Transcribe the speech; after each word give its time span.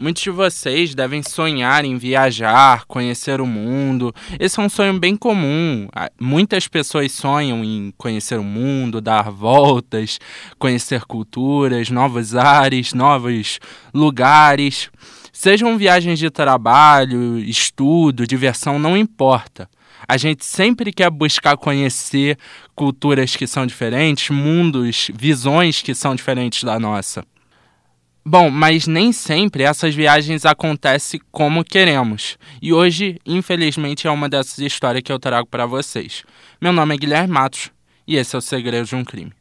Muitos 0.00 0.22
de 0.22 0.30
vocês 0.30 0.94
devem 0.94 1.24
sonhar 1.24 1.84
em 1.84 1.98
viajar, 1.98 2.84
conhecer 2.84 3.40
o 3.40 3.46
mundo. 3.46 4.14
Esse 4.38 4.60
é 4.60 4.62
um 4.62 4.68
sonho 4.68 4.96
bem 4.96 5.16
comum. 5.16 5.88
Muitas 6.20 6.68
pessoas 6.68 7.10
sonham 7.10 7.64
em 7.64 7.92
conhecer 7.98 8.38
o 8.38 8.44
mundo, 8.44 9.00
dar 9.00 9.28
voltas, 9.28 10.20
conhecer 10.56 11.04
culturas, 11.04 11.90
novos 11.90 12.36
ares, 12.36 12.94
novos 12.94 13.58
lugares. 13.92 14.88
Sejam 15.32 15.76
viagens 15.76 16.20
de 16.20 16.30
trabalho, 16.30 17.36
estudo, 17.36 18.24
diversão, 18.24 18.78
não 18.78 18.96
importa. 18.96 19.68
A 20.06 20.16
gente 20.16 20.44
sempre 20.44 20.92
quer 20.92 21.10
buscar 21.10 21.56
conhecer 21.56 22.38
culturas 22.72 23.34
que 23.34 23.48
são 23.48 23.66
diferentes, 23.66 24.30
mundos, 24.30 25.10
visões 25.12 25.82
que 25.82 25.92
são 25.92 26.14
diferentes 26.14 26.62
da 26.62 26.78
nossa. 26.78 27.24
Bom, 28.24 28.50
mas 28.50 28.86
nem 28.86 29.12
sempre 29.12 29.62
essas 29.62 29.94
viagens 29.94 30.44
acontecem 30.44 31.20
como 31.30 31.64
queremos. 31.64 32.36
E 32.60 32.72
hoje, 32.72 33.18
infelizmente, 33.24 34.06
é 34.06 34.10
uma 34.10 34.28
dessas 34.28 34.58
histórias 34.58 35.02
que 35.02 35.12
eu 35.12 35.18
trago 35.18 35.48
para 35.48 35.64
vocês. 35.64 36.24
Meu 36.60 36.72
nome 36.72 36.94
é 36.94 36.98
Guilherme 36.98 37.32
Matos 37.32 37.70
e 38.06 38.16
esse 38.16 38.34
é 38.34 38.38
o 38.38 38.42
Segredo 38.42 38.86
de 38.86 38.94
um 38.94 39.04
Crime. 39.04 39.32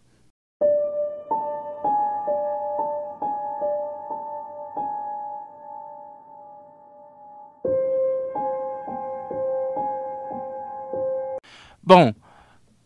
Bom, 11.84 12.14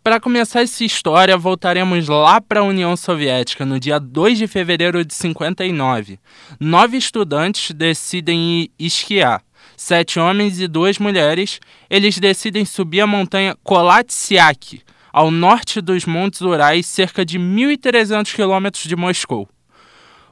para 0.03 0.19
começar 0.19 0.61
essa 0.61 0.83
história, 0.83 1.37
voltaremos 1.37 2.07
lá 2.07 2.41
para 2.41 2.61
a 2.61 2.63
União 2.63 2.95
Soviética, 2.97 3.65
no 3.65 3.79
dia 3.79 3.99
2 3.99 4.39
de 4.39 4.47
fevereiro 4.47 5.05
de 5.05 5.13
59. 5.13 6.19
Nove 6.59 6.97
estudantes 6.97 7.71
decidem 7.71 8.61
ir 8.61 8.71
esquiar. 8.79 9.43
Sete 9.77 10.19
homens 10.19 10.59
e 10.59 10.67
duas 10.67 10.97
mulheres. 10.97 11.59
Eles 11.89 12.17
decidem 12.17 12.65
subir 12.65 13.01
a 13.01 13.07
montanha 13.07 13.55
Kolatsiak, 13.63 14.81
ao 15.13 15.29
norte 15.29 15.79
dos 15.79 16.05
Montes 16.05 16.41
Urais, 16.41 16.87
cerca 16.87 17.23
de 17.23 17.37
1.300 17.37 18.33
quilômetros 18.33 18.85
de 18.85 18.95
Moscou. 18.95 19.47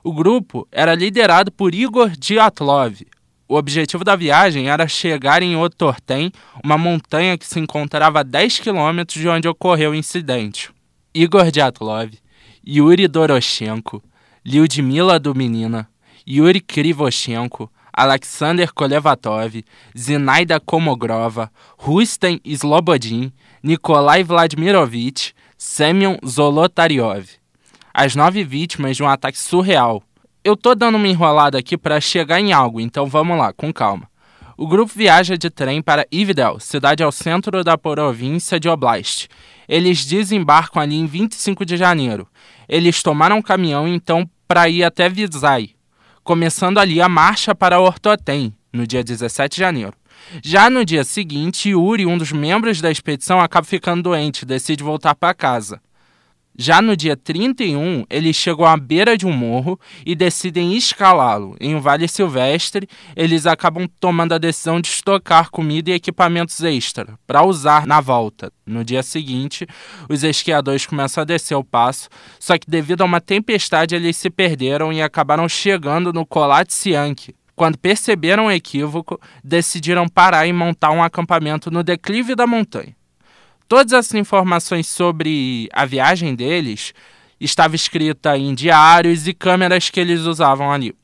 O 0.03 0.11
grupo 0.11 0.67
era 0.71 0.95
liderado 0.95 1.51
por 1.51 1.75
Igor 1.75 2.09
Dyatlov, 2.09 3.05
o 3.49 3.55
objetivo 3.55 4.03
da 4.03 4.15
viagem 4.15 4.69
era 4.69 4.87
chegar 4.87 5.41
em 5.41 5.57
Otorten, 5.57 6.31
uma 6.63 6.77
montanha 6.77 7.35
que 7.35 7.47
se 7.47 7.59
encontrava 7.59 8.19
a 8.19 8.23
10 8.23 8.59
quilômetros 8.59 9.19
de 9.19 9.27
onde 9.27 9.47
ocorreu 9.47 9.91
o 9.91 9.95
incidente. 9.95 10.69
Igor 11.15 11.49
Dyatlov, 11.49 12.11
Yuri 12.65 13.07
Doroshenko, 13.07 14.03
Lyudmila 14.45 15.19
Duminina, 15.19 15.89
Yuri 16.27 16.61
Krivoshenko, 16.61 17.71
Alexander 17.91 18.71
Kolevatov, 18.71 19.63
Zinaida 19.97 20.59
Komogrova, 20.59 21.51
Rustem 21.75 22.39
Slobodin, 22.45 23.33
Nikolai 23.63 24.23
Vladimirovich, 24.23 25.33
Semyon 25.57 26.19
Zolotaryov. 26.23 27.25
As 27.91 28.15
nove 28.15 28.43
vítimas 28.43 28.95
de 28.95 29.01
um 29.01 29.09
ataque 29.09 29.39
surreal, 29.39 30.03
eu 30.43 30.55
tô 30.55 30.73
dando 30.73 30.95
uma 30.95 31.07
enrolada 31.07 31.57
aqui 31.57 31.77
para 31.77 31.99
chegar 31.99 32.39
em 32.39 32.53
algo, 32.53 32.79
então 32.79 33.05
vamos 33.05 33.37
lá, 33.37 33.51
com 33.51 33.73
calma. 33.73 34.09
O 34.57 34.67
grupo 34.67 34.91
viaja 34.95 35.37
de 35.37 35.49
trem 35.49 35.81
para 35.81 36.05
Ivdel, 36.11 36.59
cidade 36.59 37.01
ao 37.01 37.11
centro 37.11 37.63
da 37.63 37.77
província 37.77 38.59
de 38.59 38.67
Oblast. 38.67 39.27
Eles 39.67 40.05
desembarcam 40.05 40.81
ali 40.81 40.95
em 40.95 41.05
25 41.05 41.65
de 41.65 41.77
janeiro. 41.77 42.27
Eles 42.67 43.01
tomaram 43.01 43.37
um 43.37 43.41
caminhão 43.41 43.87
então 43.87 44.29
para 44.47 44.67
ir 44.67 44.83
até 44.83 45.07
Vizai, 45.07 45.69
começando 46.23 46.77
ali 46.77 47.01
a 47.01 47.07
marcha 47.07 47.55
para 47.55 47.79
Ortotem, 47.79 48.53
no 48.73 48.85
dia 48.85 49.03
17 49.03 49.55
de 49.55 49.59
janeiro. 49.59 49.93
Já 50.43 50.69
no 50.69 50.83
dia 50.83 51.03
seguinte, 51.03 51.69
Yuri, 51.69 52.05
um 52.05 52.17
dos 52.17 52.31
membros 52.31 52.81
da 52.81 52.91
expedição, 52.91 53.39
acaba 53.39 53.65
ficando 53.65 54.03
doente 54.03 54.41
e 54.41 54.45
decide 54.45 54.83
voltar 54.83 55.15
para 55.15 55.33
casa. 55.33 55.81
Já 56.61 56.81
no 56.81 56.93
dia 56.93 57.15
31, 57.15 58.03
eles 58.09 58.35
chegam 58.35 58.65
à 58.65 58.75
beira 58.75 59.17
de 59.17 59.25
um 59.25 59.31
morro 59.31 59.79
e 60.05 60.13
decidem 60.13 60.75
escalá-lo. 60.75 61.55
Em 61.57 61.73
um 61.73 61.79
vale 61.79 62.05
silvestre, 62.05 62.85
eles 63.15 63.45
acabam 63.45 63.87
tomando 63.97 64.33
a 64.33 64.37
decisão 64.37 64.81
de 64.81 64.89
estocar 64.89 65.49
comida 65.51 65.89
e 65.89 65.93
equipamentos 65.93 66.61
extra 66.61 67.17
para 67.25 67.45
usar 67.45 67.87
na 67.87 68.01
volta. 68.01 68.51
No 68.65 68.83
dia 68.83 69.01
seguinte, 69.01 69.65
os 70.09 70.21
esquiadores 70.21 70.85
começam 70.85 71.21
a 71.21 71.25
descer 71.25 71.55
o 71.55 71.63
passo, 71.63 72.09
só 72.37 72.57
que 72.57 72.69
devido 72.69 73.03
a 73.03 73.05
uma 73.05 73.21
tempestade 73.21 73.95
eles 73.95 74.17
se 74.17 74.29
perderam 74.29 74.91
e 74.91 75.01
acabaram 75.01 75.47
chegando 75.47 76.11
no 76.11 76.25
Kolatsiank. 76.25 77.33
Quando 77.55 77.77
perceberam 77.77 78.47
o 78.47 78.51
equívoco, 78.51 79.17
decidiram 79.41 80.09
parar 80.09 80.45
e 80.45 80.51
montar 80.51 80.91
um 80.91 81.01
acampamento 81.01 81.71
no 81.71 81.85
declive 81.85 82.35
da 82.35 82.45
montanha. 82.45 82.98
Todas 83.69 83.93
essas 83.93 84.15
informações 84.15 84.87
sobre 84.87 85.69
a 85.71 85.85
viagem 85.85 86.33
deles 86.33 86.91
estava 87.39 87.75
escrita 87.75 88.35
em 88.35 88.55
diários 88.55 89.27
e 89.27 89.33
câmeras 89.33 89.91
que 89.91 89.99
eles 89.99 90.21
usavam 90.21 90.71
ali. 90.71 90.95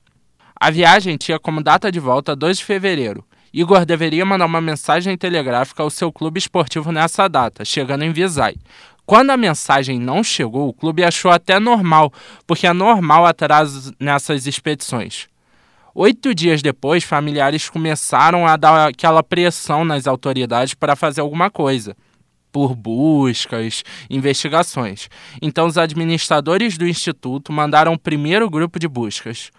A 0.59 0.71
viagem 0.71 1.15
tinha 1.15 1.37
como 1.37 1.61
data 1.61 1.91
de 1.91 1.99
volta 1.99 2.35
2 2.35 2.57
de 2.57 2.65
fevereiro. 2.65 3.23
Igor 3.53 3.85
deveria 3.85 4.25
mandar 4.25 4.47
uma 4.47 4.59
mensagem 4.59 5.15
telegráfica 5.15 5.83
ao 5.83 5.91
seu 5.91 6.11
clube 6.11 6.39
esportivo 6.39 6.91
nessa 6.91 7.27
data, 7.27 7.63
chegando 7.63 8.03
em 8.03 8.11
Visay. 8.11 8.55
Quando 9.05 9.29
a 9.29 9.37
mensagem 9.37 9.99
não 9.99 10.23
chegou, 10.23 10.67
o 10.67 10.73
clube 10.73 11.03
achou 11.03 11.29
até 11.29 11.59
normal, 11.59 12.11
porque 12.47 12.65
é 12.65 12.73
normal 12.73 13.27
atraso 13.27 13.93
nessas 13.99 14.47
expedições. 14.47 15.27
Oito 15.93 16.33
dias 16.33 16.63
depois, 16.63 17.03
familiares 17.03 17.69
começaram 17.69 18.47
a 18.47 18.57
dar 18.57 18.87
aquela 18.87 19.21
pressão 19.21 19.85
nas 19.85 20.07
autoridades 20.07 20.73
para 20.73 20.95
fazer 20.95 21.21
alguma 21.21 21.51
coisa 21.51 21.95
por 22.55 22.73
buscas, 22.73 23.83
investigações. 24.09 25.09
Então, 25.41 25.67
os 25.67 25.77
administradores 25.77 26.77
do 26.77 26.87
instituto 26.87 27.51
mandaram 27.51 27.91
o 27.91 27.99
primeiro 27.99 28.49
grupo 28.49 28.79
de 28.79 28.87
buscas. 28.87 29.51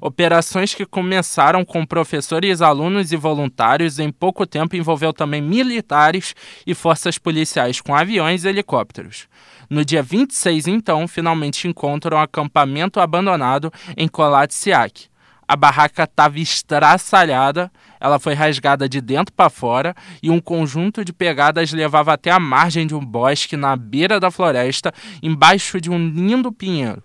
Operações 0.00 0.74
que 0.74 0.84
começaram 0.84 1.64
com 1.64 1.86
professores, 1.86 2.60
alunos 2.60 3.12
e 3.12 3.16
voluntários, 3.16 4.00
em 4.00 4.10
pouco 4.10 4.44
tempo 4.44 4.74
envolveu 4.74 5.12
também 5.12 5.40
militares 5.40 6.34
e 6.66 6.74
forças 6.74 7.18
policiais 7.18 7.80
com 7.80 7.94
aviões 7.94 8.42
e 8.42 8.48
helicópteros. 8.48 9.28
No 9.68 9.84
dia 9.84 10.02
26, 10.02 10.66
então, 10.66 11.06
finalmente 11.06 11.68
encontram 11.68 12.18
um 12.18 12.20
acampamento 12.20 12.98
abandonado 12.98 13.72
em 13.96 14.08
Kolatsiak. 14.08 15.08
A 15.50 15.56
barraca 15.56 16.04
estava 16.04 16.38
estraçalhada 16.38 17.72
ela 17.98 18.20
foi 18.20 18.34
rasgada 18.34 18.88
de 18.88 19.00
dentro 19.00 19.34
para 19.34 19.50
fora 19.50 19.96
e 20.22 20.30
um 20.30 20.38
conjunto 20.38 21.04
de 21.04 21.12
pegadas 21.12 21.72
levava 21.72 22.12
até 22.12 22.30
a 22.30 22.38
margem 22.38 22.86
de 22.86 22.94
um 22.94 23.04
bosque 23.04 23.56
na 23.56 23.74
beira 23.74 24.20
da 24.20 24.30
floresta, 24.30 24.94
embaixo 25.20 25.80
de 25.80 25.90
um 25.90 25.98
lindo 25.98 26.52
pinheiro. 26.52 27.02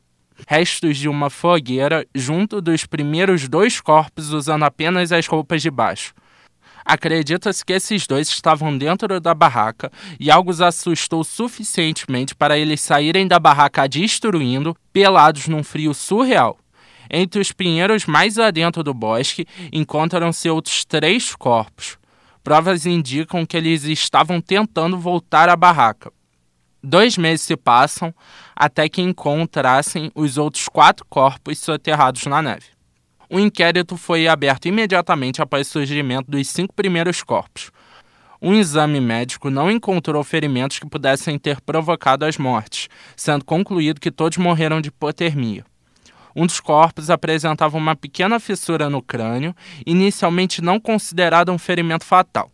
Restos 0.47 0.95
de 0.97 1.09
uma 1.09 1.31
fogueira 1.31 2.05
junto 2.13 2.61
dos 2.61 2.85
primeiros 2.85 3.47
dois 3.47 3.81
corpos 3.81 4.31
usando 4.31 4.61
apenas 4.61 5.11
as 5.11 5.25
roupas 5.25 5.63
de 5.63 5.71
baixo. 5.71 6.13
Acredita-se 6.85 7.65
que 7.65 7.73
esses 7.73 8.05
dois 8.05 8.29
estavam 8.29 8.77
dentro 8.77 9.19
da 9.19 9.33
barraca 9.33 9.91
e 10.19 10.29
algo 10.29 10.51
os 10.51 10.61
assustou 10.61 11.23
suficientemente 11.23 12.35
para 12.35 12.59
eles 12.59 12.79
saírem 12.79 13.27
da 13.27 13.39
barraca 13.39 13.89
destruindo, 13.89 14.77
pelados 14.93 15.47
num 15.47 15.63
frio 15.63 15.95
surreal. 15.95 16.59
Entre 17.09 17.39
os 17.39 17.51
pinheiros 17.51 18.05
mais 18.05 18.37
adentro 18.37 18.83
do 18.83 18.93
bosque 18.93 19.45
encontram-se 19.71 20.49
outros 20.49 20.85
três 20.85 21.35
corpos. 21.35 21.97
Provas 22.43 22.85
indicam 22.85 23.45
que 23.45 23.57
eles 23.57 23.83
estavam 23.85 24.39
tentando 24.39 24.97
voltar 24.97 25.49
à 25.49 25.55
barraca. 25.55 26.11
Dois 26.83 27.17
meses 27.17 27.41
se 27.41 27.57
passam 27.57 28.13
até 28.55 28.87
que 28.87 29.01
encontrassem 29.01 30.11
os 30.13 30.37
outros 30.37 30.69
quatro 30.69 31.03
corpos 31.09 31.57
soterrados 31.57 32.25
na 32.27 32.43
neve. 32.43 32.67
O 33.27 33.39
inquérito 33.39 33.97
foi 33.97 34.27
aberto 34.27 34.67
imediatamente 34.67 35.41
após 35.41 35.67
o 35.67 35.71
surgimento 35.71 36.29
dos 36.29 36.47
cinco 36.47 36.73
primeiros 36.75 37.23
corpos. 37.23 37.71
Um 38.39 38.53
exame 38.53 39.01
médico 39.01 39.49
não 39.49 39.71
encontrou 39.71 40.23
ferimentos 40.23 40.77
que 40.77 40.87
pudessem 40.87 41.39
ter 41.39 41.59
provocado 41.61 42.23
as 42.25 42.37
mortes, 42.37 42.87
sendo 43.15 43.43
concluído 43.43 43.99
que 43.99 44.11
todos 44.11 44.37
morreram 44.37 44.79
de 44.79 44.89
hipotermia. 44.89 45.65
Um 46.35 46.45
dos 46.45 46.59
corpos 46.59 47.09
apresentava 47.09 47.77
uma 47.77 47.95
pequena 47.95 48.39
fissura 48.39 48.89
no 48.89 49.01
crânio, 49.01 49.55
inicialmente 49.85 50.61
não 50.61 50.79
considerada 50.79 51.51
um 51.51 51.57
ferimento 51.57 52.03
fatal. 52.03 52.51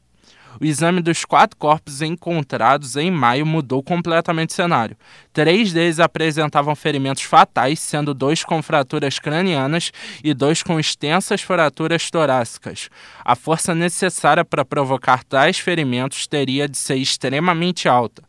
O 0.59 0.65
exame 0.65 1.01
dos 1.01 1.25
quatro 1.25 1.57
corpos 1.57 2.01
encontrados 2.03 2.95
em 2.95 3.09
maio 3.09 3.45
mudou 3.45 3.81
completamente 3.81 4.49
o 4.49 4.53
cenário. 4.53 4.97
Três 5.33 5.73
deles 5.73 5.99
apresentavam 5.99 6.75
ferimentos 6.75 7.23
fatais, 7.23 7.79
sendo 7.79 8.13
dois 8.13 8.43
com 8.43 8.61
fraturas 8.61 9.17
cranianas 9.17 9.91
e 10.23 10.33
dois 10.33 10.61
com 10.61 10.79
extensas 10.79 11.41
fraturas 11.41 12.11
torácicas. 12.11 12.89
A 13.25 13.35
força 13.35 13.73
necessária 13.73 14.45
para 14.45 14.65
provocar 14.65 15.23
tais 15.23 15.57
ferimentos 15.57 16.27
teria 16.27 16.67
de 16.67 16.77
ser 16.77 16.97
extremamente 16.97 17.87
alta 17.87 18.21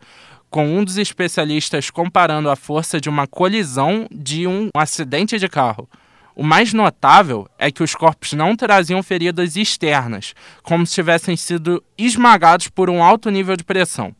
com 0.52 0.66
um 0.66 0.84
dos 0.84 0.98
especialistas 0.98 1.88
comparando 1.88 2.50
a 2.50 2.54
força 2.54 3.00
de 3.00 3.08
uma 3.08 3.26
colisão 3.26 4.06
de 4.12 4.46
um 4.46 4.68
acidente 4.74 5.38
de 5.38 5.48
carro. 5.48 5.88
O 6.36 6.42
mais 6.42 6.74
notável 6.74 7.48
é 7.58 7.70
que 7.70 7.82
os 7.82 7.94
corpos 7.94 8.34
não 8.34 8.54
traziam 8.54 9.02
feridas 9.02 9.56
externas, 9.56 10.34
como 10.62 10.86
se 10.86 10.92
tivessem 10.92 11.36
sido 11.36 11.82
esmagados 11.96 12.68
por 12.68 12.90
um 12.90 13.02
alto 13.02 13.30
nível 13.30 13.56
de 13.56 13.64
pressão. 13.64 14.14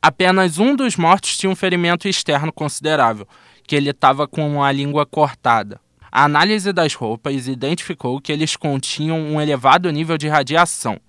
Apenas 0.00 0.60
um 0.60 0.76
dos 0.76 0.96
mortos 0.96 1.36
tinha 1.36 1.50
um 1.50 1.56
ferimento 1.56 2.06
externo 2.06 2.52
considerável, 2.52 3.26
que 3.66 3.74
ele 3.74 3.90
estava 3.90 4.28
com 4.28 4.62
a 4.62 4.70
língua 4.70 5.04
cortada. 5.04 5.80
A 6.12 6.24
análise 6.24 6.72
das 6.72 6.94
roupas 6.94 7.48
identificou 7.48 8.20
que 8.20 8.30
eles 8.30 8.54
continham 8.54 9.18
um 9.18 9.40
elevado 9.40 9.90
nível 9.90 10.16
de 10.16 10.28
radiação, 10.28 11.00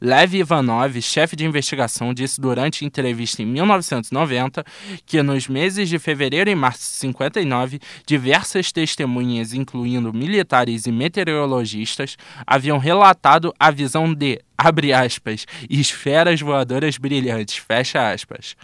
Lev 0.00 0.34
Ivanov, 0.34 1.00
chefe 1.00 1.36
de 1.36 1.44
investigação, 1.44 2.12
disse 2.12 2.40
durante 2.40 2.84
entrevista 2.84 3.42
em 3.42 3.46
1990 3.46 4.64
que 5.04 5.22
nos 5.22 5.48
meses 5.48 5.88
de 5.88 5.98
fevereiro 5.98 6.50
e 6.50 6.54
março 6.54 6.80
de 6.80 6.96
59, 6.98 7.80
diversas 8.06 8.72
testemunhas, 8.72 9.54
incluindo 9.54 10.12
militares 10.12 10.86
e 10.86 10.92
meteorologistas, 10.92 12.16
haviam 12.46 12.78
relatado 12.78 13.54
a 13.58 13.70
visão 13.70 14.12
de, 14.12 14.40
abre 14.56 14.92
aspas, 14.92 15.46
esferas 15.68 16.40
voadoras 16.40 16.98
brilhantes, 16.98 17.56
fecha 17.56 18.10
aspas. 18.10 18.54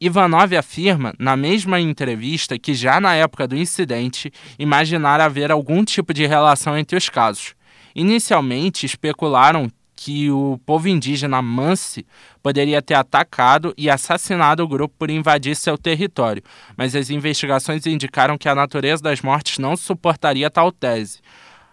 Ivanov 0.00 0.54
afirma, 0.56 1.12
na 1.18 1.36
mesma 1.36 1.78
entrevista, 1.78 2.58
que 2.58 2.72
já 2.72 2.98
na 3.00 3.14
época 3.14 3.46
do 3.46 3.54
incidente 3.54 4.32
imaginara 4.58 5.24
haver 5.24 5.50
algum 5.50 5.84
tipo 5.84 6.14
de 6.14 6.26
relação 6.26 6.76
entre 6.76 6.96
os 6.96 7.10
casos. 7.10 7.54
Inicialmente 7.94 8.86
especularam 8.86 9.70
que 10.02 10.30
o 10.30 10.58
povo 10.64 10.88
indígena 10.88 11.42
Mansi 11.42 12.06
poderia 12.42 12.80
ter 12.80 12.94
atacado 12.94 13.74
e 13.76 13.90
assassinado 13.90 14.64
o 14.64 14.66
grupo 14.66 14.94
por 14.98 15.10
invadir 15.10 15.54
seu 15.54 15.76
território, 15.76 16.42
mas 16.74 16.96
as 16.96 17.10
investigações 17.10 17.84
indicaram 17.84 18.38
que 18.38 18.48
a 18.48 18.54
natureza 18.54 19.02
das 19.02 19.20
mortes 19.20 19.58
não 19.58 19.76
suportaria 19.76 20.50
tal 20.50 20.72
tese. 20.72 21.20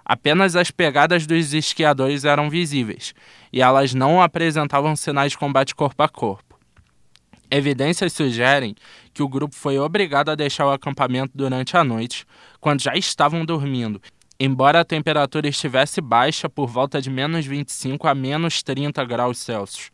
Apenas 0.04 0.58
as 0.58 0.70
pegadas 0.70 1.26
dos 1.26 1.54
esquiadores 1.54 2.26
eram 2.26 2.50
visíveis, 2.50 3.14
e 3.52 3.62
elas 3.62 3.94
não 3.94 4.22
apresentavam 4.22 4.94
sinais 4.94 5.32
de 5.32 5.38
combate 5.38 5.74
corpo 5.74 6.04
a 6.04 6.10
corpo. 6.10 6.60
Evidências 7.50 8.12
sugerem 8.12 8.76
que 9.14 9.24
o 9.24 9.30
grupo 9.30 9.56
foi 9.56 9.80
obrigado 9.80 10.28
a 10.28 10.36
deixar 10.36 10.66
o 10.66 10.72
acampamento 10.72 11.32
durante 11.34 11.78
a 11.78 11.84
noite, 11.84 12.26
quando 12.60 12.82
já 12.82 12.94
estavam 12.94 13.46
dormindo, 13.46 14.02
embora 14.40 14.82
a 14.82 14.86
temperatura 14.86 15.48
estivesse 15.48 16.00
baixa 16.02 16.50
por 16.50 16.68
volta 16.68 17.02
de 17.02 17.10
menos 17.10 17.46
25 17.46 18.08
a 18.08 18.14
menos 18.14 18.62
30 18.62 19.04
graus 19.06 19.40
Celsius. 19.40 19.92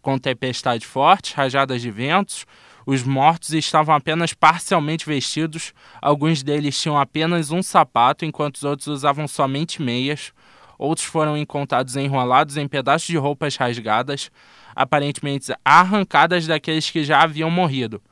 Com 0.00 0.18
tempestade 0.18 0.86
forte, 0.86 1.34
rajadas 1.34 1.80
de 1.80 1.90
ventos, 1.90 2.46
os 2.84 3.04
mortos 3.04 3.52
estavam 3.52 3.94
apenas 3.94 4.34
parcialmente 4.34 5.06
vestidos, 5.06 5.72
alguns 6.00 6.42
deles 6.42 6.80
tinham 6.80 6.98
apenas 6.98 7.50
um 7.50 7.62
sapato, 7.62 8.24
enquanto 8.24 8.56
os 8.56 8.64
outros 8.64 8.88
usavam 8.88 9.28
somente 9.28 9.80
meias. 9.80 10.32
Outros 10.78 11.06
foram 11.06 11.36
encontrados 11.36 11.94
enrolados 11.94 12.56
em 12.56 12.66
pedaços 12.66 13.06
de 13.06 13.16
roupas 13.16 13.54
rasgadas, 13.54 14.32
aparentemente 14.74 15.52
arrancadas 15.64 16.46
daqueles 16.46 16.90
que 16.90 17.04
já 17.04 17.22
haviam 17.22 17.50
morrido. 17.50 18.02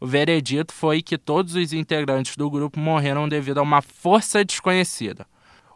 O 0.00 0.06
veredito 0.06 0.72
foi 0.72 1.02
que 1.02 1.18
todos 1.18 1.54
os 1.54 1.74
integrantes 1.74 2.34
do 2.34 2.50
grupo 2.50 2.80
morreram 2.80 3.28
devido 3.28 3.58
a 3.58 3.62
uma 3.62 3.82
força 3.82 4.42
desconhecida. 4.42 5.26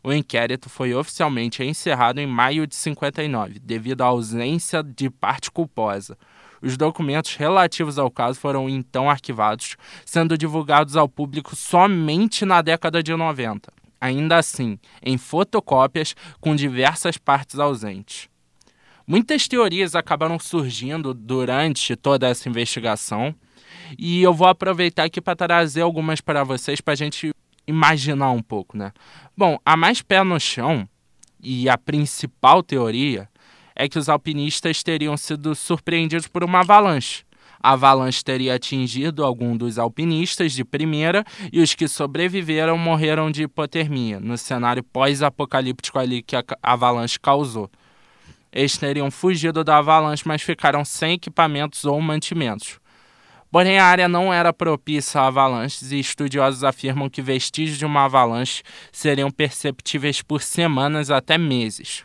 O 0.03 0.13
inquérito 0.13 0.71
foi 0.71 0.95
oficialmente 0.95 1.63
encerrado 1.63 2.19
em 2.19 2.27
maio 2.27 2.67
de 2.67 2.75
59, 2.75 3.59
devido 3.59 4.01
à 4.01 4.07
ausência 4.07 4.83
de 4.83 5.11
parte 5.11 5.51
culposa. 5.51 6.17
Os 6.63 6.79
documentos 6.79 7.37
relativos 7.37 7.99
ao 7.99 8.11
caso 8.11 8.41
foram 8.41 8.67
então 8.67 9.11
arquivados, 9.11 9.77
sendo 10.07 10.39
divulgados 10.39 10.97
ao 10.97 11.07
público 11.07 11.55
somente 11.55 12.47
na 12.47 12.63
década 12.63 13.03
de 13.03 13.15
90. 13.15 13.71
Ainda 14.01 14.39
assim, 14.39 14.79
em 15.03 15.19
fotocópias 15.19 16.17
com 16.41 16.57
diversas 16.57 17.19
partes 17.19 17.59
ausentes. 17.59 18.29
Muitas 19.07 19.47
teorias 19.47 19.95
acabaram 19.95 20.39
surgindo 20.39 21.13
durante 21.13 21.95
toda 21.95 22.27
essa 22.27 22.49
investigação, 22.49 23.35
e 23.99 24.23
eu 24.23 24.33
vou 24.33 24.47
aproveitar 24.47 25.05
aqui 25.05 25.21
para 25.21 25.37
trazer 25.37 25.83
algumas 25.83 26.21
para 26.21 26.45
vocês 26.45 26.81
para 26.81 26.93
a 26.93 26.97
gente 26.97 27.33
imaginar 27.67 28.31
um 28.31 28.43
pouco, 28.43 28.77
né? 28.77 28.93
Bom, 29.37 29.59
a 29.65 29.77
mais 29.77 30.03
pé 30.03 30.23
no 30.23 30.39
chão 30.39 30.89
e 31.43 31.69
a 31.69 31.77
principal 31.77 32.63
teoria 32.63 33.29
é 33.75 33.89
que 33.89 33.99
os 33.99 34.09
alpinistas 34.09 34.83
teriam 34.83 35.17
sido 35.17 35.55
surpreendidos 35.55 36.29
por 36.29 36.45
uma 36.45 36.61
avalanche. 36.61 37.25
A 37.63 37.73
avalanche 37.73 38.23
teria 38.23 38.55
atingido 38.55 39.25
algum 39.25 39.57
dos 39.57 39.79
alpinistas 39.79 40.53
de 40.53 40.65
primeira 40.65 41.25
e 41.51 41.61
os 41.61 41.75
que 41.75 41.89
sobreviveram 41.89 42.77
morreram 42.77 43.31
de 43.31 43.45
hipotermia, 43.45 44.21
no 44.21 44.37
cenário 44.37 44.83
pós-apocalíptico 44.83 45.99
ali 45.99 46.23
que 46.23 46.37
a 46.37 46.45
avalanche 46.63 47.19
causou. 47.19 47.71
Eles 48.53 48.77
teriam 48.77 49.11
fugido 49.11 49.65
da 49.65 49.79
avalanche, 49.79 50.23
mas 50.27 50.43
ficaram 50.43 50.85
sem 50.85 51.15
equipamentos 51.15 51.85
ou 51.85 52.01
mantimentos. 52.01 52.79
Porém, 53.55 53.79
a 53.79 53.85
área 53.85 54.09
não 54.09 54.35
era 54.35 54.53
propícia 54.53 55.21
a 55.21 55.29
avalanches 55.29 55.93
e 55.93 56.01
estudiosos 56.01 56.65
afirmam 56.65 57.09
que 57.09 57.23
vestígios 57.23 57.79
de 57.79 57.87
uma 57.87 58.07
avalanche 58.07 58.65
seriam 58.91 59.31
perceptíveis 59.31 60.21
por 60.21 60.43
semanas 60.43 61.09
até 61.09 61.39
meses. 61.39 62.03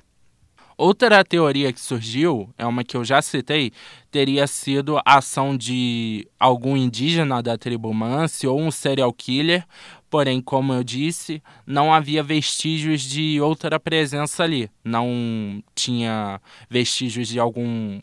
Outra 0.77 1.25
teoria 1.25 1.73
que 1.73 1.81
surgiu, 1.81 2.53
é 2.55 2.67
uma 2.67 2.83
que 2.83 2.95
eu 2.95 3.03
já 3.03 3.19
citei, 3.19 3.71
teria 4.11 4.45
sido 4.45 4.99
a 4.99 5.17
ação 5.17 5.57
de 5.57 6.27
algum 6.39 6.77
indígena 6.77 7.41
da 7.41 7.57
tribo 7.57 7.91
Mansi 7.91 8.45
ou 8.45 8.61
um 8.61 8.69
serial 8.69 9.11
killer, 9.11 9.65
porém, 10.07 10.39
como 10.39 10.71
eu 10.71 10.83
disse, 10.83 11.41
não 11.65 11.91
havia 11.91 12.21
vestígios 12.21 13.01
de 13.01 13.41
outra 13.41 13.79
presença 13.79 14.43
ali. 14.43 14.69
Não 14.83 15.63
tinha 15.73 16.39
vestígios 16.69 17.27
de 17.27 17.39
algum 17.39 17.99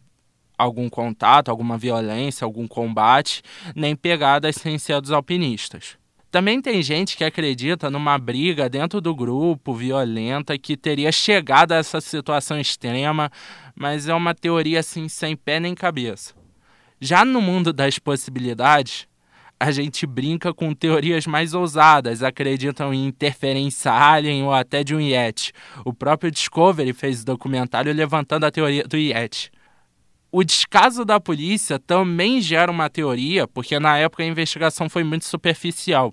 algum 0.57 0.89
contato, 0.89 1.51
alguma 1.51 1.77
violência, 1.77 2.45
algum 2.45 2.67
combate, 2.67 3.43
nem 3.75 3.95
pegadas 3.95 4.57
sem 4.57 4.79
ser 4.79 5.01
dos 5.01 5.13
alpinistas. 5.13 5.97
Também 6.31 6.61
tem 6.61 6.83
gente 6.83 7.17
que 7.17 7.25
acredita 7.25 7.89
numa 7.89 8.19
briga 8.19 8.69
dentro 8.69 9.01
do 9.01 9.15
grupo 9.15 9.73
violenta 9.73 10.59
que 10.59 10.77
teria 10.77 11.11
chegado 11.11 11.73
a 11.73 11.77
essa 11.77 12.01
situação 12.01 12.61
extrema, 12.61 13.31
mas 13.75 14.09
é 14.09 14.15
uma 14.15 14.35
teoria 14.35 14.81
assim 14.81 15.09
sem 15.09 15.37
pé 15.37 15.59
nem 15.61 15.75
cabeça. 15.75 16.35
Já 17.01 17.25
no 17.25 17.41
mundo 17.41 17.73
das 17.73 17.99
possibilidades, 17.99 19.07
a 19.59 19.71
gente 19.71 20.07
brinca 20.07 20.53
com 20.53 20.75
teorias 20.75 21.27
mais 21.27 21.55
ousadas, 21.55 22.23
acreditam 22.23 22.93
em 22.93 23.07
interferência 23.07 23.91
alien 23.91 24.43
ou 24.43 24.53
até 24.53 24.85
de 24.85 24.95
um 24.95 25.01
Yeti. 25.01 25.53
O 25.85 25.93
próprio 25.95 26.31
Discovery 26.31 26.93
fez 26.93 27.25
documentário 27.25 27.93
levantando 27.95 28.45
a 28.45 28.51
teoria 28.51 28.85
do 28.85 28.97
Yeti. 28.99 29.51
O 30.39 30.45
descaso 30.45 31.03
da 31.03 31.19
polícia 31.19 31.79
também 31.79 32.43
gera 32.43 32.71
uma 32.71 32.91
teoria, 32.91 33.49
porque 33.49 33.81
na 33.81 33.97
época 33.97 34.23
a 34.23 34.27
investigação 34.27 34.87
foi 34.87 35.03
muito 35.03 35.25
superficial 35.25 36.13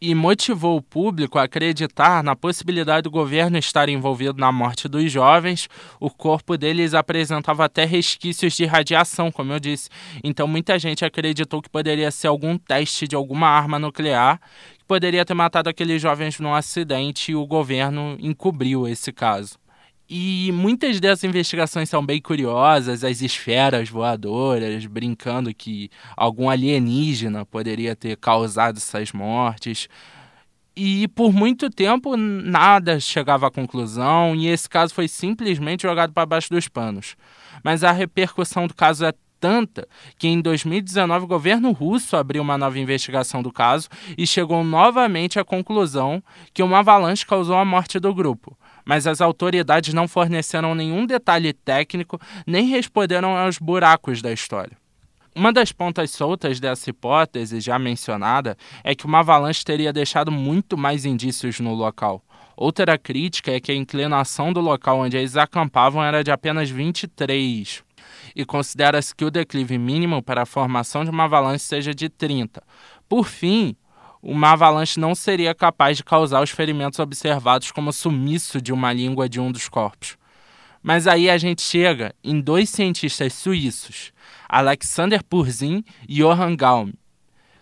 e 0.00 0.14
motivou 0.14 0.76
o 0.76 0.80
público 0.80 1.40
a 1.40 1.42
acreditar 1.42 2.22
na 2.22 2.36
possibilidade 2.36 3.02
do 3.02 3.10
governo 3.10 3.58
estar 3.58 3.88
envolvido 3.88 4.38
na 4.38 4.52
morte 4.52 4.86
dos 4.86 5.10
jovens. 5.10 5.68
O 5.98 6.08
corpo 6.08 6.56
deles 6.56 6.94
apresentava 6.94 7.64
até 7.64 7.84
resquícios 7.84 8.52
de 8.52 8.64
radiação, 8.64 9.32
como 9.32 9.52
eu 9.52 9.58
disse. 9.58 9.90
Então 10.22 10.46
muita 10.46 10.78
gente 10.78 11.04
acreditou 11.04 11.60
que 11.60 11.68
poderia 11.68 12.12
ser 12.12 12.28
algum 12.28 12.56
teste 12.56 13.08
de 13.08 13.16
alguma 13.16 13.48
arma 13.48 13.76
nuclear 13.76 14.40
que 14.78 14.84
poderia 14.84 15.24
ter 15.24 15.34
matado 15.34 15.68
aqueles 15.68 16.00
jovens 16.00 16.38
num 16.38 16.54
acidente 16.54 17.32
e 17.32 17.34
o 17.34 17.44
governo 17.44 18.16
encobriu 18.20 18.86
esse 18.86 19.10
caso. 19.10 19.63
E 20.08 20.52
muitas 20.52 21.00
dessas 21.00 21.24
investigações 21.24 21.88
são 21.88 22.04
bem 22.04 22.20
curiosas, 22.20 23.02
as 23.02 23.22
esferas 23.22 23.88
voadoras, 23.88 24.84
brincando 24.84 25.54
que 25.54 25.90
algum 26.14 26.50
alienígena 26.50 27.46
poderia 27.46 27.96
ter 27.96 28.16
causado 28.18 28.76
essas 28.76 29.12
mortes. 29.12 29.88
E 30.76 31.08
por 31.08 31.32
muito 31.32 31.70
tempo 31.70 32.16
nada 32.16 33.00
chegava 33.00 33.46
à 33.46 33.50
conclusão, 33.50 34.34
e 34.34 34.48
esse 34.48 34.68
caso 34.68 34.92
foi 34.92 35.08
simplesmente 35.08 35.82
jogado 35.82 36.12
para 36.12 36.26
baixo 36.26 36.50
dos 36.50 36.68
panos. 36.68 37.16
Mas 37.62 37.82
a 37.82 37.90
repercussão 37.90 38.66
do 38.66 38.74
caso 38.74 39.06
é 39.06 39.14
tanta 39.40 39.86
que 40.18 40.28
em 40.28 40.40
2019 40.40 41.24
o 41.24 41.28
governo 41.28 41.70
russo 41.70 42.16
abriu 42.16 42.42
uma 42.42 42.58
nova 42.58 42.78
investigação 42.78 43.42
do 43.42 43.52
caso 43.52 43.88
e 44.18 44.26
chegou 44.26 44.64
novamente 44.64 45.38
à 45.38 45.44
conclusão 45.44 46.22
que 46.52 46.62
uma 46.62 46.80
avalanche 46.80 47.24
causou 47.24 47.56
a 47.56 47.64
morte 47.64 47.98
do 47.98 48.14
grupo 48.14 48.56
mas 48.84 49.06
as 49.06 49.20
autoridades 49.20 49.94
não 49.94 50.06
forneceram 50.06 50.74
nenhum 50.74 51.06
detalhe 51.06 51.52
técnico 51.52 52.20
nem 52.46 52.66
responderam 52.68 53.36
aos 53.36 53.58
buracos 53.58 54.20
da 54.20 54.32
história. 54.32 54.76
Uma 55.36 55.52
das 55.52 55.72
pontas 55.72 56.12
soltas 56.12 56.60
dessa 56.60 56.90
hipótese, 56.90 57.60
já 57.60 57.76
mencionada, 57.76 58.56
é 58.84 58.94
que 58.94 59.04
uma 59.04 59.18
avalanche 59.18 59.64
teria 59.64 59.92
deixado 59.92 60.30
muito 60.30 60.78
mais 60.78 61.04
indícios 61.04 61.58
no 61.58 61.74
local. 61.74 62.22
Outra 62.56 62.96
crítica 62.96 63.50
é 63.50 63.58
que 63.58 63.72
a 63.72 63.74
inclinação 63.74 64.52
do 64.52 64.60
local 64.60 65.00
onde 65.00 65.16
eles 65.16 65.36
acampavam 65.36 66.04
era 66.04 66.22
de 66.22 66.30
apenas 66.30 66.70
23, 66.70 67.82
e 68.36 68.44
considera-se 68.44 69.14
que 69.14 69.24
o 69.24 69.30
declive 69.30 69.76
mínimo 69.76 70.22
para 70.22 70.42
a 70.42 70.46
formação 70.46 71.04
de 71.04 71.10
uma 71.10 71.24
avalanche 71.24 71.64
seja 71.64 71.92
de 71.92 72.08
30. 72.08 72.62
Por 73.08 73.26
fim, 73.26 73.76
uma 74.26 74.52
avalanche 74.52 74.98
não 74.98 75.14
seria 75.14 75.54
capaz 75.54 75.98
de 75.98 76.02
causar 76.02 76.42
os 76.42 76.48
ferimentos 76.48 76.98
observados 76.98 77.70
como 77.70 77.92
sumiço 77.92 78.58
de 78.58 78.72
uma 78.72 78.90
língua 78.90 79.28
de 79.28 79.38
um 79.38 79.52
dos 79.52 79.68
corpos. 79.68 80.16
Mas 80.82 81.06
aí 81.06 81.28
a 81.28 81.36
gente 81.36 81.60
chega 81.60 82.14
em 82.24 82.40
dois 82.40 82.70
cientistas 82.70 83.34
suíços, 83.34 84.12
Alexander 84.48 85.22
Purzin 85.22 85.84
e 86.08 86.22
Johann 86.22 86.56
Gaum, 86.56 86.90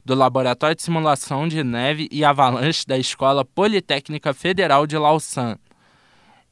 do 0.04 0.14
Laboratório 0.14 0.76
de 0.76 0.82
Simulação 0.82 1.48
de 1.48 1.64
Neve 1.64 2.08
e 2.12 2.24
Avalanche 2.24 2.86
da 2.86 2.96
Escola 2.96 3.44
Politécnica 3.44 4.32
Federal 4.32 4.86
de 4.86 4.96
Lausanne. 4.96 5.58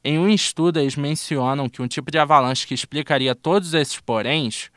Em 0.02 0.18
um 0.18 0.28
estudo, 0.28 0.80
eles 0.80 0.96
mencionam 0.96 1.68
que 1.68 1.80
um 1.80 1.86
tipo 1.86 2.10
de 2.10 2.18
avalanche 2.18 2.66
que 2.66 2.74
explicaria 2.74 3.34
todos 3.34 3.74
esses 3.74 4.00
poréns, 4.00 4.70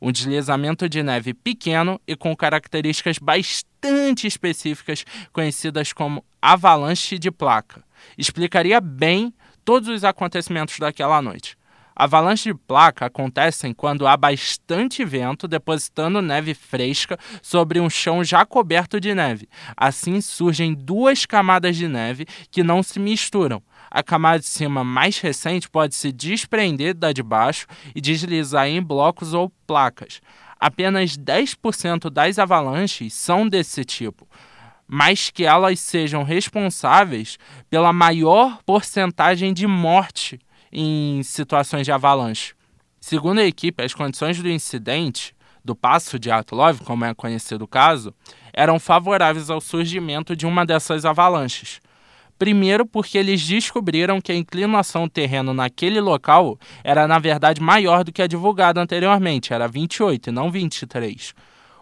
um 0.00 0.12
deslizamento 0.12 0.88
de 0.88 1.02
neve 1.02 1.34
pequeno 1.34 2.00
e 2.06 2.16
com 2.16 2.34
características 2.36 3.18
bastante 3.18 4.26
específicas, 4.26 5.04
conhecidas 5.32 5.92
como 5.92 6.24
avalanche 6.40 7.18
de 7.18 7.30
placa, 7.30 7.82
explicaria 8.16 8.80
bem 8.80 9.32
todos 9.64 9.88
os 9.88 10.04
acontecimentos 10.04 10.78
daquela 10.78 11.20
noite. 11.20 11.56
Avalanches 11.98 12.44
de 12.44 12.54
placa 12.54 13.06
acontecem 13.06 13.72
quando 13.72 14.06
há 14.06 14.14
bastante 14.18 15.02
vento 15.02 15.48
depositando 15.48 16.20
neve 16.20 16.52
fresca 16.52 17.18
sobre 17.40 17.80
um 17.80 17.88
chão 17.88 18.22
já 18.22 18.44
coberto 18.44 19.00
de 19.00 19.14
neve. 19.14 19.48
Assim 19.74 20.20
surgem 20.20 20.74
duas 20.74 21.24
camadas 21.24 21.74
de 21.74 21.88
neve 21.88 22.26
que 22.50 22.62
não 22.62 22.82
se 22.82 23.00
misturam. 23.00 23.62
A 23.96 24.02
camada 24.02 24.40
de 24.40 24.46
cima 24.46 24.84
mais 24.84 25.18
recente 25.20 25.70
pode 25.70 25.94
se 25.94 26.12
desprender 26.12 26.92
da 26.92 27.12
de 27.12 27.22
baixo 27.22 27.66
e 27.94 28.00
deslizar 28.02 28.68
em 28.68 28.82
blocos 28.82 29.32
ou 29.32 29.50
placas. 29.66 30.20
Apenas 30.60 31.16
10% 31.16 32.10
das 32.10 32.38
avalanches 32.38 33.14
são 33.14 33.48
desse 33.48 33.86
tipo 33.86 34.28
mas 34.86 35.30
que 35.30 35.44
elas 35.44 35.80
sejam 35.80 36.22
responsáveis 36.22 37.38
pela 37.70 37.92
maior 37.92 38.58
porcentagem 38.64 39.52
de 39.52 39.66
morte 39.66 40.38
em 40.70 41.22
situações 41.22 41.86
de 41.86 41.90
avalanche. 41.90 42.54
Segundo 43.00 43.38
a 43.38 43.46
equipe, 43.46 43.82
as 43.82 43.94
condições 43.94 44.40
do 44.40 44.48
incidente, 44.48 45.34
do 45.64 45.74
passo 45.74 46.18
de 46.18 46.30
Atlov, 46.30 46.82
como 46.84 47.04
é 47.04 47.14
conhecido 47.14 47.64
o 47.64 47.68
caso, 47.68 48.14
eram 48.52 48.78
favoráveis 48.78 49.50
ao 49.50 49.60
surgimento 49.60 50.36
de 50.36 50.46
uma 50.46 50.66
dessas 50.66 51.04
avalanches. 51.04 51.80
Primeiro, 52.38 52.84
porque 52.84 53.16
eles 53.16 53.46
descobriram 53.46 54.20
que 54.20 54.30
a 54.30 54.36
inclinação 54.36 55.04
do 55.04 55.10
terreno 55.10 55.54
naquele 55.54 56.00
local 56.00 56.58
era, 56.84 57.08
na 57.08 57.18
verdade, 57.18 57.60
maior 57.60 58.04
do 58.04 58.12
que 58.12 58.20
a 58.20 58.26
divulgada 58.26 58.80
anteriormente, 58.80 59.52
era 59.52 59.66
28 59.66 60.28
e 60.28 60.32
não 60.32 60.50
23 60.50 61.34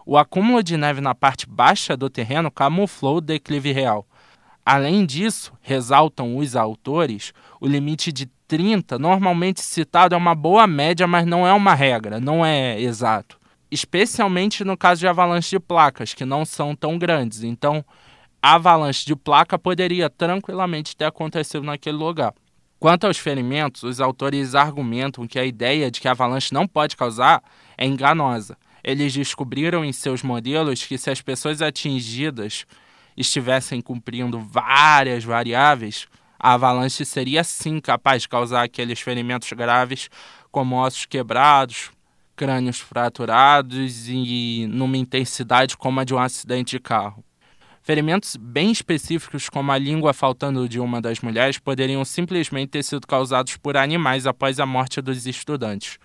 o 0.05 0.17
acúmulo 0.17 0.61
de 0.61 0.77
neve 0.77 1.01
na 1.01 1.15
parte 1.15 1.47
baixa 1.47 1.97
do 1.97 2.09
terreno 2.09 2.51
camuflou 2.51 3.17
o 3.17 3.21
declive 3.21 3.71
real. 3.71 4.05
Além 4.63 5.05
disso, 5.05 5.51
ressaltam 5.61 6.37
os 6.37 6.55
autores, 6.55 7.33
o 7.59 7.67
limite 7.67 8.11
de 8.11 8.27
30, 8.47 8.99
normalmente 8.99 9.61
citado, 9.61 10.13
é 10.13 10.17
uma 10.17 10.35
boa 10.35 10.67
média, 10.67 11.07
mas 11.07 11.25
não 11.25 11.47
é 11.47 11.53
uma 11.53 11.73
regra, 11.73 12.19
não 12.19 12.45
é 12.45 12.79
exato. 12.79 13.39
Especialmente 13.71 14.63
no 14.63 14.77
caso 14.77 14.99
de 14.99 15.07
avalanches 15.07 15.49
de 15.49 15.59
placas, 15.59 16.13
que 16.13 16.23
não 16.23 16.45
são 16.45 16.75
tão 16.75 16.97
grandes. 16.97 17.43
Então, 17.43 17.83
avalanche 18.53 19.05
de 19.05 19.15
placa 19.15 19.57
poderia 19.57 20.09
tranquilamente 20.09 20.95
ter 20.95 21.05
acontecido 21.05 21.63
naquele 21.63 21.97
lugar. 21.97 22.33
Quanto 22.79 23.07
aos 23.07 23.17
ferimentos, 23.17 23.83
os 23.83 23.99
autores 23.99 24.53
argumentam 24.53 25.25
que 25.25 25.39
a 25.39 25.45
ideia 25.45 25.89
de 25.89 25.99
que 25.99 26.07
a 26.07 26.11
avalanche 26.11 26.53
não 26.53 26.67
pode 26.67 26.95
causar 26.95 27.41
é 27.77 27.85
enganosa 27.85 28.57
eles 28.85 29.11
descobriram 29.13 29.83
em 29.83 29.91
seus 29.91 30.21
modelos 30.21 30.83
que 30.83 30.95
se 30.95 31.09
as 31.09 31.19
pessoas 31.19 31.59
atingidas 31.59 32.67
estivessem 33.17 33.81
cumprindo 33.81 34.39
várias 34.39 35.23
variáveis, 35.23 36.07
a 36.37 36.53
avalanche 36.53 37.03
seria 37.03 37.43
sim 37.43 37.79
capaz 37.79 38.21
de 38.21 38.29
causar 38.29 38.61
aqueles 38.61 38.99
ferimentos 38.99 39.51
graves, 39.53 40.07
como 40.51 40.75
ossos 40.75 41.07
quebrados, 41.07 41.89
crânios 42.35 42.79
fraturados 42.79 44.07
e 44.07 44.67
numa 44.69 44.97
intensidade 44.97 45.75
como 45.75 45.99
a 45.99 46.03
de 46.03 46.13
um 46.13 46.19
acidente 46.19 46.77
de 46.77 46.79
carro. 46.79 47.24
Ferimentos 47.85 48.35
bem 48.35 48.71
específicos, 48.71 49.47
como 49.47 49.71
a 49.71 49.77
língua 49.77 50.11
faltando 50.11 50.67
de 50.67 50.79
uma 50.79 50.99
das 50.99 51.19
mulheres, 51.19 51.59
poderiam 51.59 52.03
simplesmente 52.03 52.69
ter 52.69 52.83
sido 52.83 53.05
causados 53.05 53.57
por 53.57 53.77
animais 53.77 54.25
após 54.25 54.59
a 54.59 54.65
morte 54.65 54.99
dos 55.01 55.27
estudantes 55.27 55.99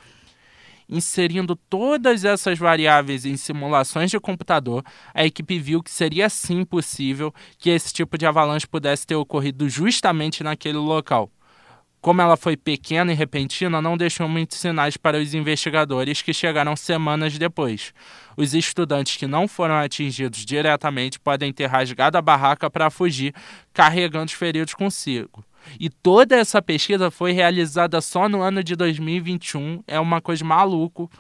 inserindo 0.93 1.55
todas 1.55 2.25
essas 2.25 2.59
variáveis 2.59 3.25
em 3.25 3.37
simulações 3.37 4.11
de 4.11 4.19
computador, 4.19 4.85
a 5.15 5.25
equipe 5.25 5.57
viu 5.57 5.81
que 5.85 5.91
seria 5.91 6.29
sim 6.29 6.65
possível 6.65 7.33
que 7.59 7.71
esse 7.71 7.93
tipo 7.93 8.19
de 8.19 8.27
avalanche 8.27 8.67
pudesse 8.67 9.07
ter 9.07 9.15
ocorrido 9.15 9.69
justamente 9.69 10.43
naquele 10.43 10.79
local. 10.79 11.31
Como 12.01 12.23
ela 12.23 12.35
foi 12.35 12.57
pequena 12.57 13.13
e 13.13 13.15
repentina, 13.15 13.83
não 13.83 13.95
deixou 13.95 14.27
muitos 14.27 14.57
sinais 14.57 14.97
para 14.97 15.19
os 15.19 15.35
investigadores 15.35 16.23
que 16.23 16.33
chegaram 16.33 16.75
semanas 16.75 17.37
depois. 17.37 17.93
Os 18.39 18.55
estudantes 18.55 19.19
que 19.19 19.27
não 19.27 19.47
foram 19.47 19.75
atingidos 19.75 20.47
diretamente 20.47 21.21
podem 21.21 21.53
ter 21.53 21.67
rasgado 21.67 22.17
a 22.17 22.23
barraca 22.23 22.71
para 22.71 22.89
fugir, 22.89 23.35
carregando 23.75 24.27
os 24.27 24.33
feridos 24.33 24.73
consigo. 24.73 25.45
E 25.79 25.91
toda 25.91 26.37
essa 26.37 26.63
pesquisa 26.63 27.11
foi 27.11 27.33
realizada 27.33 28.01
só 28.01 28.31
no 28.31 28.41
ano 28.41 28.65
de 28.65 28.75
2021. 28.75 29.83
É 29.87 30.01
uma 30.01 30.23
coisa 30.23 30.43
maluco. 30.43 31.11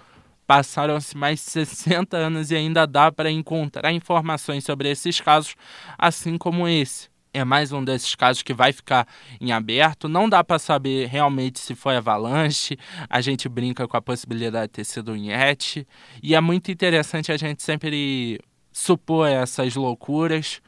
Passaram-se 0.47 1.15
mais 1.15 1.45
de 1.45 1.51
60 1.51 2.17
anos 2.17 2.51
e 2.51 2.57
ainda 2.57 2.87
dá 2.87 3.13
para 3.13 3.31
encontrar 3.31 3.93
informações 3.93 4.65
sobre 4.65 4.91
esses 4.91 5.21
casos, 5.21 5.55
assim 5.99 6.39
como 6.39 6.67
esse. 6.67 7.10
É 7.33 7.45
mais 7.45 7.71
um 7.71 7.85
desses 7.85 8.15
casos 8.17 8.43
que 8.43 8.53
vai 8.53 8.73
ficar 8.73 9.07
em 9.41 9.53
aberto. 9.53 10.09
Não 10.09 10.29
dá 10.29 10.43
para 10.43 10.59
saber 10.59 11.07
realmente 11.07 11.61
se 11.61 11.77
foi 11.77 11.97
avalanche. 11.97 12.77
A 13.09 13.21
gente 13.21 13.49
brinca 13.49 13.87
com 13.87 13.97
a 13.97 14.03
possibilidade 14.03 14.67
de 14.67 14.73
ter 14.73 14.85
sido 14.85 15.13
um 15.13 15.17
Yeti. 15.17 15.87
E 16.23 16.35
é 16.35 16.41
muito 16.41 16.73
interessante 16.73 17.31
a 17.31 17.37
gente 17.37 17.63
sempre 17.63 18.41
supor 18.73 19.29
essas 19.29 19.77
loucuras 19.77 20.61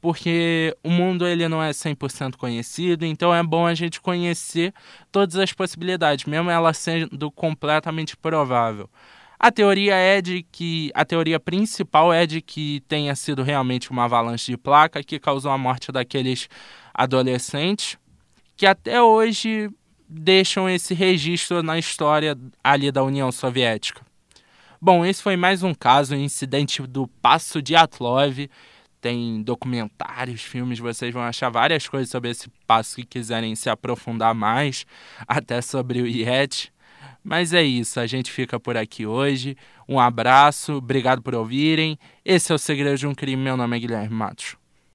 porque 0.00 0.76
o 0.82 0.90
mundo 0.90 1.26
ele 1.26 1.48
não 1.48 1.62
é 1.62 1.70
100% 1.70 2.36
conhecido, 2.36 3.04
então 3.04 3.34
é 3.34 3.42
bom 3.42 3.66
a 3.66 3.74
gente 3.74 4.00
conhecer 4.00 4.72
todas 5.10 5.36
as 5.36 5.52
possibilidades, 5.52 6.24
mesmo 6.24 6.50
ela 6.50 6.72
sendo 6.72 7.30
completamente 7.30 8.16
provável. 8.16 8.88
A 9.38 9.52
teoria 9.52 9.94
é 9.94 10.20
de 10.20 10.42
que 10.42 10.90
a 10.94 11.04
teoria 11.04 11.38
principal 11.38 12.12
é 12.12 12.26
de 12.26 12.40
que 12.40 12.80
tenha 12.88 13.14
sido 13.14 13.42
realmente 13.42 13.90
uma 13.90 14.04
avalanche 14.04 14.50
de 14.50 14.56
placa 14.56 15.02
que 15.02 15.18
causou 15.18 15.52
a 15.52 15.58
morte 15.58 15.92
daqueles 15.92 16.48
adolescentes 16.92 17.96
que 18.56 18.66
até 18.66 19.00
hoje 19.00 19.70
deixam 20.08 20.68
esse 20.68 20.92
registro 20.92 21.62
na 21.62 21.78
história 21.78 22.36
ali 22.62 22.90
da 22.90 23.04
União 23.04 23.30
Soviética. 23.30 24.04
Bom, 24.80 25.06
esse 25.06 25.22
foi 25.22 25.36
mais 25.36 25.62
um 25.62 25.72
caso, 25.72 26.16
um 26.16 26.18
incidente 26.18 26.82
do 26.82 27.06
Passo 27.06 27.62
de 27.62 27.76
Atlov 27.76 28.48
tem 29.00 29.42
documentários, 29.42 30.42
filmes, 30.42 30.78
vocês 30.78 31.14
vão 31.14 31.22
achar 31.22 31.50
várias 31.50 31.86
coisas 31.88 32.10
sobre 32.10 32.30
esse 32.30 32.48
passo 32.66 32.96
que 32.96 33.04
quiserem 33.04 33.54
se 33.54 33.70
aprofundar 33.70 34.34
mais, 34.34 34.84
até 35.26 35.62
sobre 35.62 36.02
o 36.02 36.06
Yeti. 36.06 36.72
Mas 37.22 37.52
é 37.52 37.62
isso, 37.62 38.00
a 38.00 38.06
gente 38.06 38.30
fica 38.30 38.58
por 38.58 38.76
aqui 38.76 39.06
hoje. 39.06 39.56
Um 39.88 39.98
abraço, 39.98 40.74
obrigado 40.74 41.22
por 41.22 41.34
ouvirem. 41.34 41.98
Esse 42.24 42.52
é 42.52 42.54
o 42.54 42.58
Segredo 42.58 42.98
de 42.98 43.06
um 43.06 43.14
Crime. 43.14 43.42
Meu 43.42 43.56
nome 43.56 43.76
é 43.76 43.80
Guilherme 43.80 44.14
Matos. 44.14 44.56